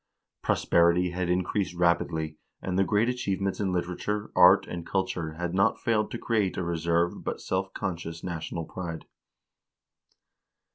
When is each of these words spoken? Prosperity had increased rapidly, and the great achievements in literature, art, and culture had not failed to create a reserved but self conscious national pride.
Prosperity 0.41 1.11
had 1.11 1.29
increased 1.29 1.75
rapidly, 1.75 2.39
and 2.59 2.75
the 2.75 2.83
great 2.83 3.07
achievements 3.07 3.59
in 3.59 3.71
literature, 3.71 4.31
art, 4.35 4.65
and 4.65 4.83
culture 4.83 5.33
had 5.33 5.53
not 5.53 5.79
failed 5.79 6.09
to 6.09 6.17
create 6.17 6.57
a 6.57 6.63
reserved 6.63 7.23
but 7.23 7.39
self 7.39 7.71
conscious 7.75 8.23
national 8.23 8.65
pride. 8.65 9.05